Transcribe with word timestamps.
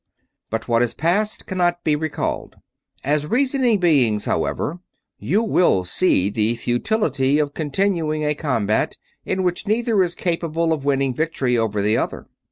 But 0.49 0.67
what 0.67 0.81
is 0.81 0.95
past 0.95 1.45
cannot 1.45 1.83
be 1.83 1.95
recalled. 1.95 2.55
As 3.03 3.27
reasoning 3.27 3.77
beings, 3.79 4.25
however, 4.25 4.79
you 5.19 5.43
will 5.43 5.85
see 5.85 6.31
the 6.31 6.55
futility 6.55 7.37
of 7.37 7.53
continuing 7.53 8.25
a 8.25 8.33
combat 8.33 8.97
in 9.25 9.43
which 9.43 9.67
neither 9.67 10.01
is 10.01 10.15
capable 10.15 10.73
of 10.73 10.85
winning 10.85 11.13
victory 11.13 11.55
over 11.55 11.83
the 11.83 11.97
other. 11.97 12.25